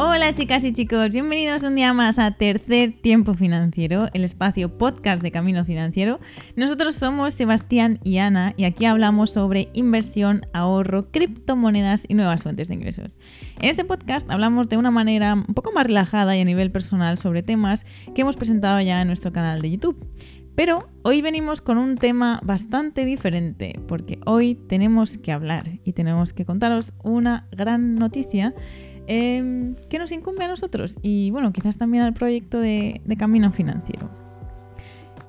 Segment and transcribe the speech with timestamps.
[0.00, 5.20] Hola chicas y chicos, bienvenidos un día más a Tercer Tiempo Financiero, el espacio podcast
[5.24, 6.20] de Camino Financiero.
[6.54, 12.68] Nosotros somos Sebastián y Ana y aquí hablamos sobre inversión, ahorro, criptomonedas y nuevas fuentes
[12.68, 13.18] de ingresos.
[13.60, 17.18] En este podcast hablamos de una manera un poco más relajada y a nivel personal
[17.18, 17.84] sobre temas
[18.14, 20.06] que hemos presentado ya en nuestro canal de YouTube.
[20.54, 26.32] Pero hoy venimos con un tema bastante diferente, porque hoy tenemos que hablar y tenemos
[26.32, 28.54] que contaros una gran noticia
[29.10, 34.10] Em, ¿Qué nos incumbe a nosotros y bueno, quizás también al proyecto de, Camino Financiero.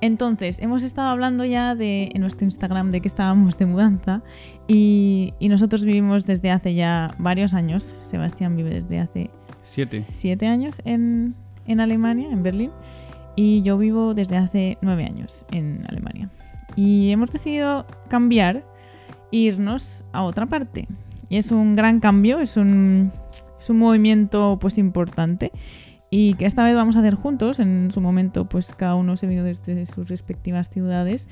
[0.02, 4.22] Entonces, hemos estado hablando ya de, en nuestro Instagram de que estábamos de mudanza
[4.68, 7.82] y, nosotros vivimos desde hace ya varios años.
[7.82, 9.30] Sebastián vive desde hace
[9.62, 11.34] siete, siete años en,
[11.66, 12.70] en Alemania, en Berlín,
[13.34, 16.30] y yo vivo desde hace nueve años en Alemania.
[16.76, 18.62] Y hemos decidido cambiar
[19.32, 20.86] e irnos a otra parte.
[21.30, 23.12] Y es un gran cambio, es un,
[23.60, 25.52] es un movimiento pues importante
[26.10, 27.60] y que esta vez vamos a hacer juntos.
[27.60, 31.28] En su momento pues cada uno se vino desde sus respectivas ciudades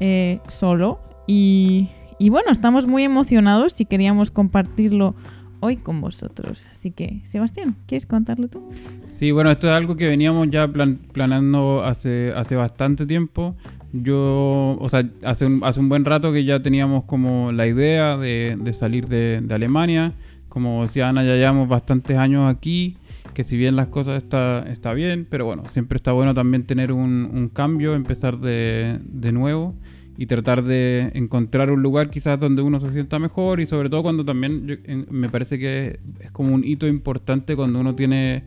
[0.00, 1.90] eh, solo y,
[2.30, 5.16] bueno, estamos muy emocionados y queríamos compartirlo
[5.60, 6.64] hoy con vosotros.
[6.70, 8.62] Así que, Sebastián, ¿quieres contarlo tú?
[9.10, 13.56] Sí, bueno, esto es algo que veníamos ya planeando hace, bastante tiempo.
[13.92, 18.16] Yo, o sea, hace un, hace un buen rato que ya teníamos como la idea
[18.16, 20.14] de, salir de Alemania
[20.56, 22.96] como decía Ana, ya llevamos bastantes años aquí,
[23.34, 26.92] que si bien las cosas está, está bien, pero bueno, siempre está bueno también tener
[26.92, 28.98] un, cambio, empezar de,
[29.34, 29.74] nuevo
[30.16, 34.02] y tratar de encontrar un lugar quizás donde uno se sienta mejor y sobre todo
[34.02, 38.44] cuando también me parece que es como un hito importante cuando uno tiene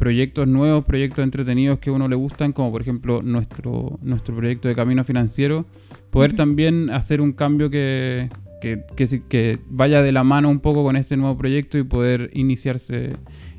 [0.00, 4.66] proyectos nuevos, proyectos entretenidos que a uno le gustan, como por ejemplo nuestro, nuestro proyecto
[4.66, 5.64] de Camino Financiero,
[6.10, 8.30] poder también hacer un cambio que,
[8.62, 8.84] que,
[9.28, 13.10] que, vaya de la mano un poco con este nuevo proyecto y poder iniciarse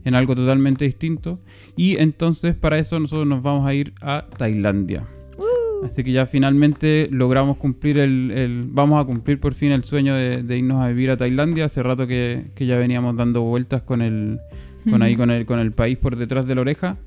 [0.06, 1.40] en algo totalmente distinto.
[1.76, 5.04] Y entonces para eso nosotros nos vamos a ir a Tailandia.
[5.38, 5.86] Uh.
[5.86, 10.58] Así que ya finalmente logramos cumplir el, vamos a cumplir por fin el sueño de,
[10.58, 11.66] irnos a vivir a Tailandia.
[11.66, 14.39] Hace rato que, ya veníamos dando vueltas con el,
[14.89, 16.98] con ahí con el, con el país por detrás de la oreja.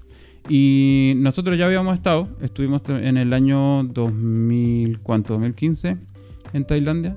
[0.49, 5.33] Y nosotros ya habíamos estado, estuvimos en el año 2000, ¿cuánto?
[5.35, 5.97] 2015
[6.53, 7.17] en Tailandia.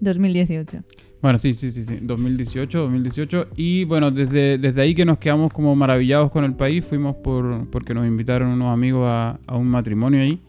[0.00, 0.82] 2018.
[1.20, 3.48] Bueno, sí, sí, sí, sí, 2018, 2018.
[3.56, 7.68] Y bueno, desde, desde ahí que nos quedamos como maravillados con el país, fuimos por,
[7.70, 10.40] porque nos invitaron unos amigos a, a un matrimonio ahí.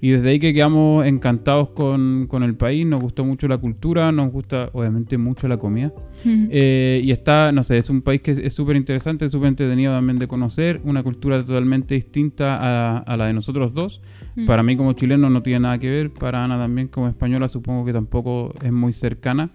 [0.00, 4.30] Y desde ahí que quedamos encantados con, el país, nos gustó mucho la cultura, nos
[4.30, 5.92] gusta obviamente mucho la comida.
[6.24, 10.18] Eh, y está, no sé, es un país que es súper interesante, súper entretenido también
[10.18, 14.00] de conocer, una cultura totalmente distinta a, la de nosotros dos.
[14.46, 17.84] Para mí como chileno no tiene nada que ver, para Ana también como española supongo
[17.84, 19.50] que tampoco es muy cercana.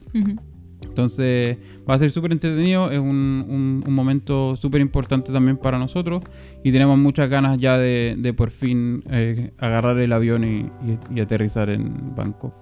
[0.93, 1.57] Entonces
[1.89, 6.21] va a ser súper entretenido, es un, un, momento súper importante también para nosotros
[6.63, 12.15] y tenemos muchas ganas ya de, por fin eh, agarrar el avión y, aterrizar en
[12.15, 12.53] Bangkok.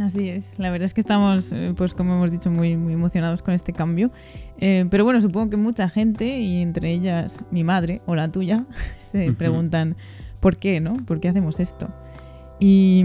[0.00, 3.42] Así es, la verdad es que estamos, eh, pues como hemos dicho, muy, muy emocionados
[3.42, 4.12] con este cambio.
[4.60, 8.64] Eh, pero bueno, supongo que mucha gente, y entre ellas mi madre o la tuya,
[9.00, 9.96] se preguntan
[10.38, 10.94] por qué, ¿no?
[11.04, 11.88] ¿Por qué hacemos esto?
[12.60, 13.04] Y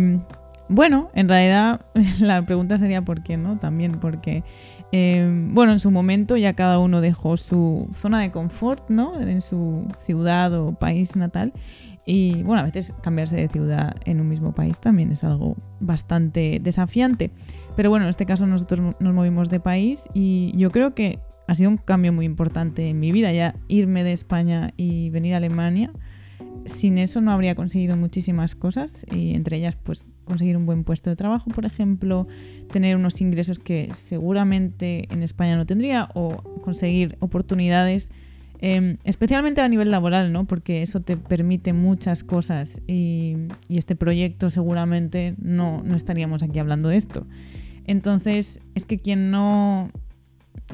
[0.72, 1.82] bueno, en realidad
[2.20, 3.60] la pregunta sería por qué, ¿no?
[3.60, 4.44] También porque,
[4.92, 9.20] eh, bueno, en su momento ya cada uno dejó su zona de confort, ¿no?
[9.20, 11.54] En su ciudad o país natal.
[12.06, 16.60] Y bueno, a veces cambiarse de ciudad en un mismo país también es algo bastante
[16.62, 17.32] desafiante.
[17.76, 21.56] Pero bueno, en este caso nosotros nos movimos de país y yo creo que ha
[21.56, 25.38] sido un cambio muy importante en mi vida, ya irme de España y venir a
[25.38, 25.92] Alemania
[26.66, 31.10] sin eso no habría conseguido muchísimas cosas y entre ellas pues conseguir un buen puesto
[31.10, 32.28] de trabajo, por ejemplo,
[32.72, 38.12] tener unos ingresos que seguramente en España no tendría o conseguir oportunidades,
[38.60, 40.46] em, especialmente a nivel laboral, ¿no?
[40.46, 43.36] Porque eso te permite muchas cosas y,
[43.70, 47.26] este proyecto seguramente no, no estaríamos aquí hablando de esto.
[47.86, 49.90] Entonces, es que quien no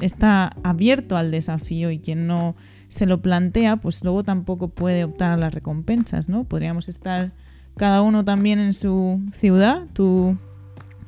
[0.00, 2.54] está abierto al desafío y quien no
[2.88, 6.44] se lo plantea, pues luego tampoco puede optar a las recompensas, ¿no?
[6.44, 7.32] Podríamos estar
[7.76, 10.36] cada uno también en su ciudad, tú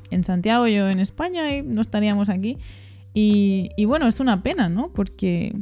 [0.09, 2.57] en Santiago, yo en España y no estaríamos aquí.
[3.13, 4.89] Y, y bueno, es una pena, ¿no?
[4.93, 5.55] Porque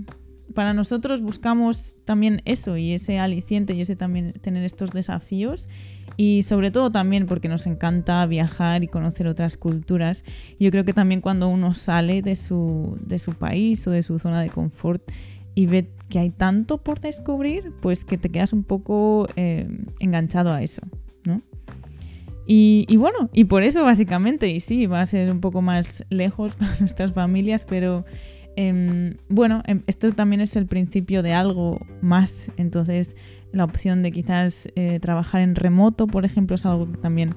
[0.54, 5.69] para nosotros buscamos también eso y ese aliciente y ese también tener estos desafíos
[6.18, 10.24] y sobre todo también porque nos encanta viajar y conocer otras culturas.
[10.60, 14.19] Yo creo que también cuando uno sale de su, de su país o de su
[14.19, 15.04] zona de confort
[15.56, 19.68] y ve que hay tanto por descubrir, pues que te quedas un poco eh,
[20.00, 20.81] enganchado a eso,
[21.25, 21.42] ¿no?
[22.51, 26.56] Y, bueno, y por eso básicamente, y sí, va a ser un poco más lejos
[26.57, 28.06] para nuestras familias, pero
[28.56, 32.50] em, bueno, em, esto también es el principio de algo más.
[32.57, 33.16] Entonces,
[33.51, 37.36] la opción de quizás eh, trabajar en remoto, por ejemplo, es algo que también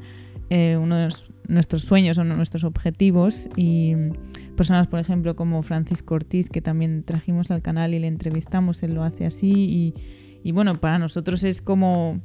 [0.49, 1.09] eh, uno de
[1.47, 3.49] nuestros sueños o nuestros objetivos.
[3.55, 3.95] Y
[4.63, 8.95] personas, por ejemplo, como Francisco Ortiz, que también trajimos al canal y le entrevistamos, él
[8.95, 9.51] lo hace así.
[9.51, 9.95] Y,
[10.45, 12.21] y bueno, para nosotros es como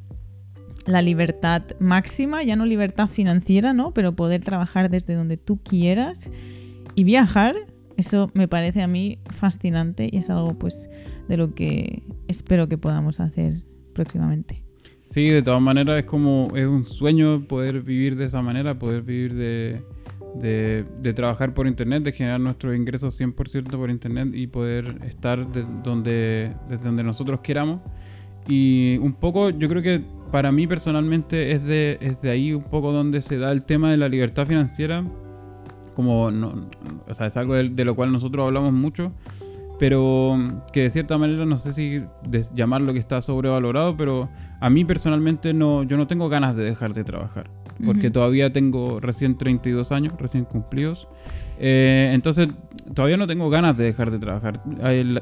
[0.86, 3.92] la libertad máxima, ya no libertad financiera, ¿no?
[3.92, 6.30] Pero poder trabajar desde donde tú quieras
[6.94, 7.56] y viajar,
[7.98, 10.92] eso me parece a mí fascinante y es algo pues
[11.28, 13.64] de lo que espero que podamos hacer
[13.96, 14.64] próximamente.
[15.10, 19.02] Sí, de todas maneras es como, es un sueño poder vivir de esa manera, poder
[19.02, 19.82] vivir de,
[20.42, 25.46] de, trabajar por internet, de generar nuestros ingresos 100% por internet y poder estar
[25.84, 27.82] donde, desde donde nosotros queramos.
[28.48, 30.02] Y un poco, yo creo que
[30.32, 33.92] para mí personalmente es de, es de ahí un poco donde se da el tema
[33.92, 35.04] de la libertad financiera.
[35.96, 36.70] Como, no,
[37.08, 39.12] o sea, es algo de, lo cual nosotros hablamos mucho,
[39.80, 40.38] pero
[40.72, 42.04] que de cierta manera no sé si
[42.54, 44.30] llamarlo que está sobrevalorado, pero
[44.60, 47.50] a mí personalmente no, yo no tengo ganas de dejar de trabajar
[47.86, 51.08] porque todavía tengo recién 32 años, recién cumplidos.
[51.60, 52.50] Eh, entonces,
[52.94, 54.62] todavía no tengo ganas de dejar de trabajar.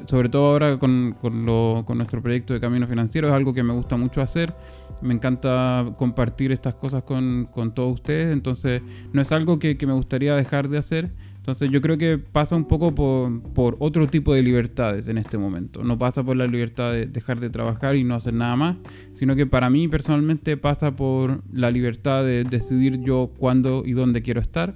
[0.06, 3.62] sobre todo ahora con, con, lo, con, nuestro proyecto de Camino Financiero, es algo que
[3.62, 4.54] me gusta mucho hacer.
[5.00, 8.32] Me encanta compartir estas cosas con, con todos ustedes.
[8.32, 8.82] Entonces,
[9.12, 11.10] no es algo que, que me gustaría dejar de hacer.
[11.46, 15.84] Entonces yo creo que pasa un poco por, otro tipo de libertades en este momento.
[15.84, 18.76] No pasa por la libertad de dejar de trabajar y no hacer nada más,
[19.14, 24.22] sino que para mí personalmente pasa por la libertad de decidir yo cuándo y dónde
[24.22, 24.74] quiero estar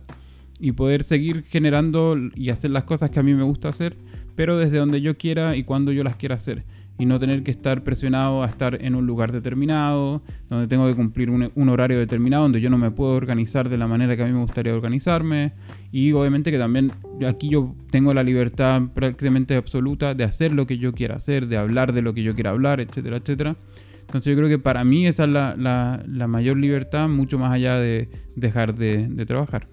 [0.60, 3.96] y poder seguir generando y hacer las cosas que a mí me gusta hacer,
[4.36, 6.62] pero desde donde yo quiera y cuando yo las quiera hacer
[7.00, 10.20] y no tener que estar presionado a estar en un lugar determinado,
[10.50, 13.86] donde tengo que cumplir un, horario determinado, donde yo no me puedo organizar de la
[13.86, 15.54] manera que a mí me gustaría organizarme.
[15.92, 16.92] Y obviamente que también
[17.26, 21.56] aquí yo tengo la libertad prácticamente absoluta de hacer lo que yo quiera hacer, de
[21.56, 23.56] hablar de lo que yo quiera hablar, etcétera, etcétera.
[24.00, 28.10] Entonces yo creo que para mí esa es la, mayor libertad, mucho más allá de
[28.36, 29.68] dejar de, trabajar.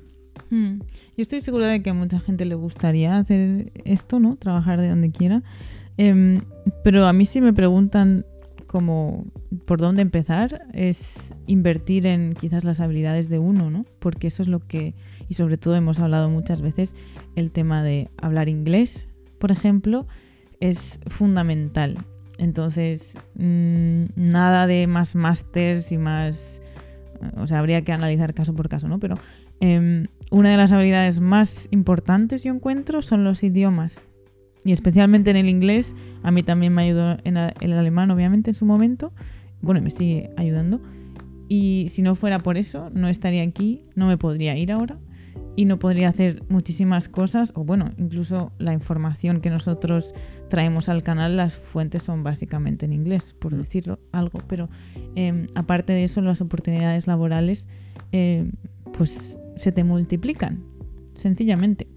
[0.50, 0.80] Hmm.
[1.18, 4.38] Yo estoy segura de que a mucha gente le gustaría hacer esto, ¿no?
[4.38, 5.44] Trabajar de donde quiera.
[5.97, 6.41] Em,
[6.83, 8.25] pero a mí si me preguntan
[8.67, 9.25] como
[9.65, 13.85] por dónde empezar, es invertir en quizás las habilidades de uno, ¿no?
[13.99, 14.94] Porque eso es lo que,
[15.29, 16.94] y sobre todo hemos hablado muchas veces,
[17.35, 19.07] el tema de hablar inglés,
[19.39, 20.05] por ejemplo,
[20.59, 21.97] es fundamental.
[22.38, 26.61] Entonces, mm, nada de más másters y más...
[27.38, 28.99] O sea, habría que analizar caso por caso, ¿no?
[28.99, 29.15] Pero
[29.59, 34.07] em, una de las habilidades más importantes yo encuentro son los idiomas
[34.68, 38.54] y especialmente en el inglés, a mí también me ayudó en el alemán, obviamente, en
[38.54, 39.14] su momento.
[39.62, 40.81] Bueno, me sigue ayudando.
[41.48, 45.00] Y si no fuera por eso, no estaría aquí, no me podría ir ahora
[45.56, 50.14] y no podría hacer muchísimas cosas, o bueno, incluso la información que nosotros
[50.50, 53.58] traemos al canal, las fuentes son básicamente en inglés, por mm.
[53.58, 54.69] decirlo algo, pero
[55.16, 57.69] em, aparte de eso, las oportunidades laborales
[58.12, 58.52] em,
[58.98, 60.62] pues se te multiplican,
[61.16, 61.88] sencillamente.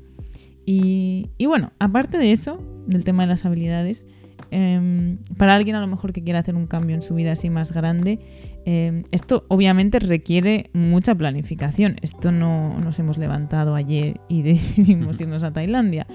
[0.73, 4.07] Y, bueno, aparte de eso, del tema de las habilidades,
[4.53, 7.51] em, para alguien a lo mejor que quiera hacer un cambio en su vida así
[7.51, 8.21] más grande,
[8.67, 11.97] em, esto obviamente requiere mucha planificación.
[12.03, 14.43] Esto no nos hemos levantado ayer y
[15.03, 16.07] decidimos irnos a Tailandia.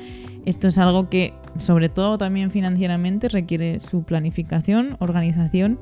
[0.46, 5.82] Esto es algo que, sobre todo también financieramente, requiere su planificación, organización.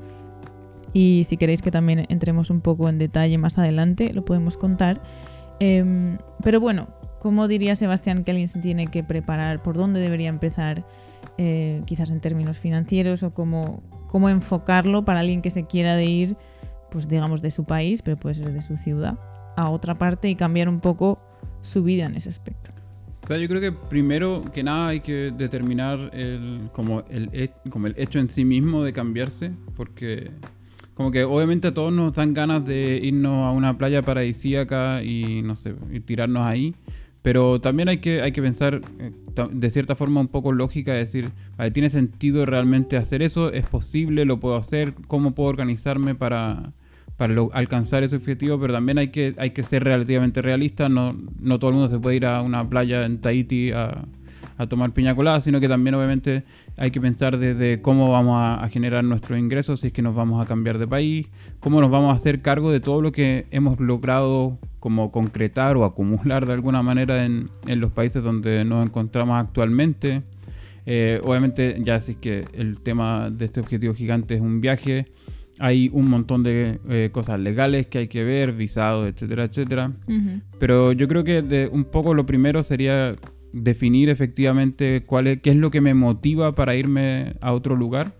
[0.92, 5.00] Y si queréis que también entremos un poco en detalle más adelante, lo podemos contar.
[5.60, 6.88] Em, pero bueno,
[7.24, 9.62] ¿Cómo diría Sebastián que alguien se tiene que preparar?
[9.62, 10.84] ¿Por dónde debería empezar?
[11.38, 16.04] Eh, quizás en términos financieros o cómo, cómo enfocarlo para alguien que se quiera de
[16.04, 16.36] ir,
[16.90, 19.18] pues digamos, de su país, pero puede ser de su ciudad,
[19.56, 21.18] a otra parte y cambiar un poco
[21.62, 22.72] su vida en ese aspecto.
[23.22, 27.86] O sea, yo creo que primero que nada hay que determinar el, como, el, como
[27.86, 30.30] el hecho en sí mismo de cambiarse, porque
[30.92, 35.40] como que obviamente a todos nos dan ganas de irnos a una playa paradisíaca y
[35.40, 36.74] no sé, y tirarnos ahí,
[37.24, 39.10] pero también hay que, hay que pensar eh,
[39.50, 41.30] de cierta forma un poco lógica, decir,
[41.72, 43.50] ¿tiene sentido realmente hacer eso?
[43.50, 44.26] ¿Es posible?
[44.26, 44.92] ¿Lo puedo hacer?
[45.08, 46.74] ¿Cómo puedo organizarme para,
[47.16, 48.60] para alcanzar ese objetivo?
[48.60, 50.90] Pero también hay que, hay que ser relativamente realista.
[50.90, 54.04] No, no todo el mundo se puede ir a una playa en Tahiti a,
[54.56, 56.44] a tomar piña colada, sino que también obviamente
[56.76, 60.42] hay que pensar desde cómo vamos a, generar nuestros ingresos, si es que nos vamos
[60.42, 61.28] a cambiar de país,
[61.60, 65.84] cómo nos vamos a hacer cargo de todo lo que hemos logrado como concretar o
[65.84, 70.22] acumular de alguna manera en, en los países donde nos encontramos actualmente.
[70.86, 75.06] Eh, obviamente ya si es que el tema de este objetivo gigante es un viaje,
[75.58, 79.92] hay un montón de eh, cosas legales que hay que ver, visados, etcétera, etcétera.
[80.58, 83.14] Pero yo creo que de- un poco lo primero sería
[83.54, 88.12] definir efectivamente cuál es, qué es lo que me motiva para irme a otro lugar,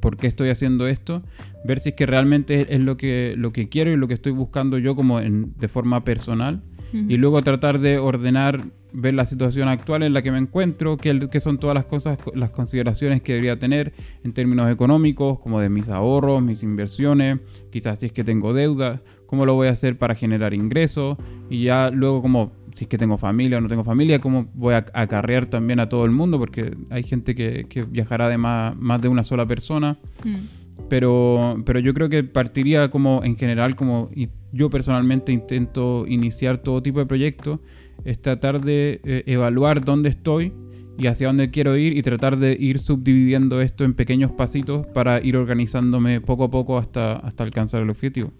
[0.00, 1.22] por qué estoy haciendo esto,
[1.64, 4.14] ver si es que realmente es, es lo, que, lo que quiero y lo que
[4.14, 6.62] estoy buscando yo como en- de forma personal.
[6.92, 11.28] Y luego tratar de ordenar, ver la situación actual en la que me encuentro, qué,
[11.30, 13.92] qué son todas las cosas, las consideraciones que debería tener
[14.24, 17.38] en términos económicos, como de mis ahorros, mis inversiones,
[17.70, 21.16] quizás si es que tengo deuda, cómo lo voy a hacer para generar ingresos,
[21.48, 24.74] y ya luego como si es que tengo familia o no tengo familia, cómo voy
[24.74, 28.76] a acarrear también a todo el mundo, porque hay gente que, que viajará de más,
[28.76, 29.98] más de una sola persona.
[30.24, 30.88] Mm.
[30.88, 34.10] Pero, pero yo creo que partiría como en general, como
[34.52, 37.60] yo personalmente intento iniciar todo tipo de proyectos,
[38.04, 40.52] es tratar de eh, evaluar dónde estoy
[40.98, 45.22] y hacia dónde quiero ir y tratar de ir subdividiendo esto en pequeños pasitos para
[45.24, 48.32] ir organizándome poco a poco hasta, hasta alcanzar el objetivo.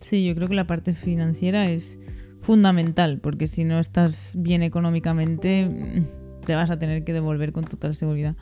[0.00, 1.98] Sí, yo creo que la parte financiera es
[2.44, 6.04] fundamental, porque si no estás bien económicamente,
[6.44, 8.36] te vas a tener que devolver con total seguridad.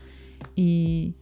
[0.56, 1.14] Y,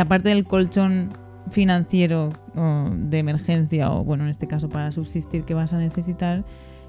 [0.00, 1.10] aparte del colchón
[1.50, 6.44] financiero de emergencia, o bueno, en este caso para subsistir que vas a necesitar,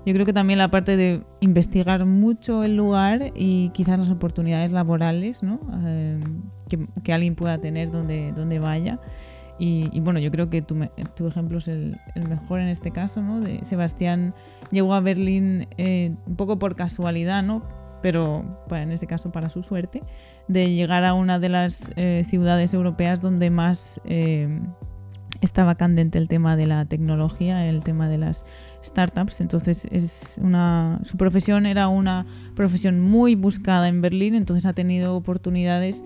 [0.06, 4.72] yo creo que también la parte de investigar mucho el lugar y quizás las oportunidades
[4.72, 5.42] laborales.
[5.86, 6.20] Eh,
[6.70, 9.00] que, que alguien pueda tener donde, donde vaya.
[9.60, 10.76] Y, y bueno, yo creo que tu,
[11.16, 13.40] tu ejemplo es el, mejor en este caso, ¿no?
[13.40, 14.34] De Sebastián
[14.72, 17.64] llegó a Berlín eh, un poco por casualidad, ¿no?
[18.02, 20.02] Pero en ese caso para su suerte,
[20.48, 24.60] de llegar a una de las eh, ciudades europeas donde más eh,
[25.42, 28.46] estaba candente el tema de la tecnología, el tema de las
[28.84, 29.42] startups.
[29.42, 35.16] Entonces es una, su profesión era una profesión muy buscada en Berlín, entonces ha tenido
[35.16, 36.04] oportunidades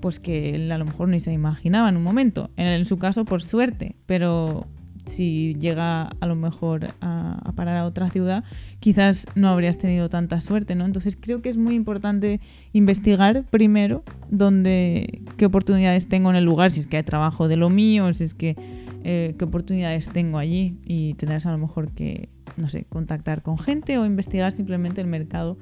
[0.00, 2.50] pues que a lo mejor ni se imaginaba en un momento.
[2.56, 4.66] En, su caso, por suerte, pero
[5.06, 8.44] si llega a lo mejor a, a, parar a otra ciudad,
[8.80, 10.84] quizás no habrías tenido tanta suerte, ¿no?
[10.84, 12.40] Entonces creo que es muy importante
[12.72, 17.56] investigar primero dónde, qué oportunidades tengo en el lugar, si es que hay trabajo de
[17.56, 18.56] lo mío, si es que
[19.04, 23.58] eh, qué oportunidades tengo allí y tendrás a lo mejor que, no sé, contactar con
[23.58, 25.56] gente o investigar simplemente el mercado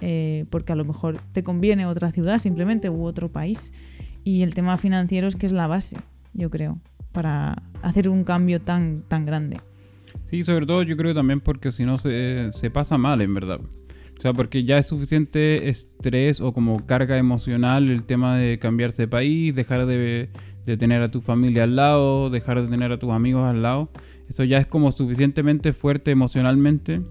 [0.00, 3.72] eh, porque a lo mejor te conviene otra ciudad simplemente u otro país.
[4.24, 5.96] Y el tema financiero es que es la base,
[6.34, 6.78] yo creo,
[7.12, 9.58] para hacer un cambio tan, tan grande.
[10.28, 13.60] Sí, sobre todo yo creo también porque si no se, se pasa mal, en verdad.
[14.18, 19.02] O sea, porque ya es suficiente estrés o como carga emocional el tema de cambiarse
[19.02, 20.30] de país, dejar de,
[20.64, 23.90] de tener a tu familia al lado, dejar de tener a tus amigos al lado.
[24.28, 27.02] Eso ya es como suficientemente fuerte emocionalmente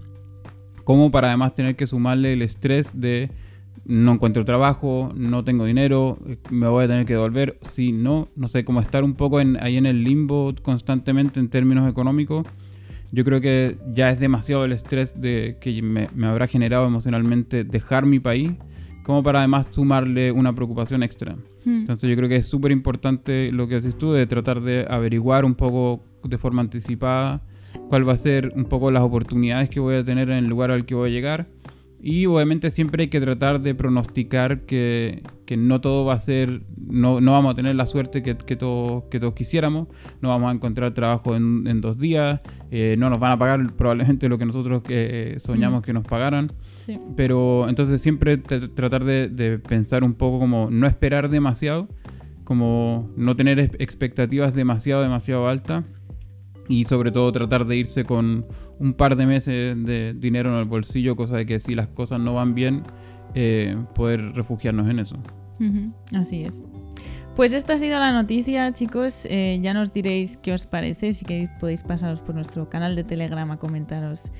[0.86, 3.28] como para además tener que sumarle el estrés de
[3.86, 6.16] no encuentro trabajo, no tengo dinero,
[6.48, 9.60] me voy a tener que devolver, si no, no sé, como estar un poco en,
[9.60, 12.46] ahí en el limbo constantemente en términos económicos,
[13.10, 17.64] yo creo que ya es demasiado el estrés de que me, me habrá generado emocionalmente
[17.64, 18.52] dejar mi país,
[19.02, 21.34] como para además sumarle una preocupación extra.
[21.64, 21.80] Hmm.
[21.80, 25.44] Entonces yo creo que es súper importante lo que haces tú de tratar de averiguar
[25.44, 27.42] un poco de forma anticipada
[27.88, 30.70] cuál va a ser un poco las oportunidades que voy a tener en el lugar
[30.70, 31.46] al que voy a llegar.
[32.00, 36.62] Y obviamente siempre hay que tratar de pronosticar que, que no todo va a ser,
[36.76, 39.88] no, no, vamos a tener la suerte que, que, todos, que todos quisiéramos,
[40.20, 43.72] no vamos a encontrar trabajo en, en dos días, eh, no nos van a pagar
[43.72, 45.84] probablemente lo que nosotros eh, soñamos mm.
[45.84, 46.52] que nos pagaran.
[46.76, 46.98] Sí.
[47.16, 51.88] Pero entonces siempre tratar de, de pensar un poco como no esperar demasiado,
[52.44, 55.84] como no tener expectativas demasiado, demasiado altas
[56.68, 58.46] y sobre todo tratar de irse con
[58.78, 62.20] un par de meses de dinero en el bolsillo, cosa de que si las cosas
[62.20, 62.82] no van bien,
[63.34, 65.16] eh, poder refugiarnos en eso.
[66.14, 66.62] Así es.
[67.34, 69.26] Pues esta ha sido la noticia, chicos.
[69.28, 71.12] Eh, ya nos diréis qué os parece.
[71.12, 74.30] Si queréis podéis pasaros por nuestro canal de Telegram a comentaros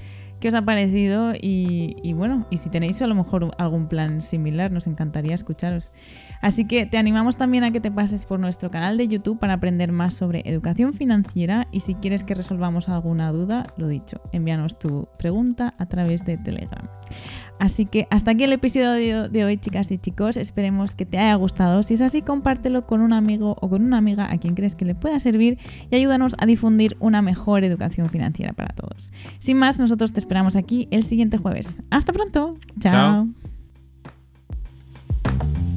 [0.40, 4.70] qué os ha parecido y, bueno, y si tenéis a lo mejor algún plan similar,
[4.70, 5.92] nos encantaría escucharos.
[6.40, 9.54] Así que te animamos también a que te pases por nuestro canal de YouTube para
[9.54, 14.78] aprender más sobre educación financiera y si quieres que resolvamos alguna duda, lo dicho, envíanos
[14.78, 16.88] tu pregunta a través de Telegram.
[17.58, 20.36] Así que hasta aquí el episodio de hoy, chicas y chicos.
[20.36, 21.82] Esperemos que te haya gustado.
[21.82, 24.84] Si es así, compártelo con un amigo o con una amiga a quien crees que
[24.84, 25.58] le pueda servir
[25.90, 29.12] y ayúdanos a difundir una mejor educación financiera para todos.
[29.38, 31.80] Sin más, nosotros te esperamos aquí el siguiente jueves.
[31.90, 32.58] Hasta pronto.
[32.80, 33.28] Chao.
[35.24, 35.75] Chao.